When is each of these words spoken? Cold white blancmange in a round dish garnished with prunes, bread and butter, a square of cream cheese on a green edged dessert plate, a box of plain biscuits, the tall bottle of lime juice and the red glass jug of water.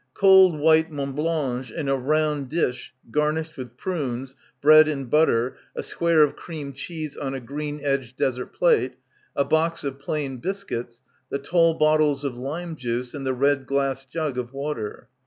Cold 0.15 0.59
white 0.59 0.89
blancmange 0.89 1.71
in 1.71 1.87
a 1.87 1.95
round 1.95 2.49
dish 2.49 2.91
garnished 3.11 3.55
with 3.55 3.77
prunes, 3.77 4.35
bread 4.59 4.87
and 4.87 5.11
butter, 5.11 5.57
a 5.75 5.83
square 5.83 6.23
of 6.23 6.35
cream 6.35 6.73
cheese 6.73 7.15
on 7.15 7.35
a 7.35 7.39
green 7.39 7.79
edged 7.83 8.17
dessert 8.17 8.51
plate, 8.51 8.95
a 9.35 9.45
box 9.45 9.83
of 9.83 9.99
plain 9.99 10.37
biscuits, 10.37 11.03
the 11.29 11.37
tall 11.37 11.75
bottle 11.75 12.13
of 12.13 12.35
lime 12.35 12.75
juice 12.75 13.13
and 13.13 13.27
the 13.27 13.33
red 13.35 13.67
glass 13.67 14.03
jug 14.05 14.39
of 14.39 14.53
water. 14.53 15.07